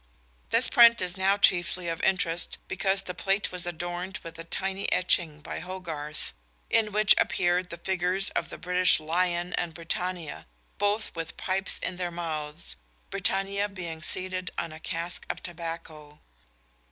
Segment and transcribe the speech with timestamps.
[0.49, 4.91] _This print is now chiefly of interest because the plate was adorned with a tiny
[4.91, 6.33] etching by Hogarth,
[6.71, 10.47] in which appear the figures of the British Lion and Britannia,
[10.79, 12.77] both with pipes in their mouths,
[13.11, 16.19] Britannia being seated on a cask of tobacco.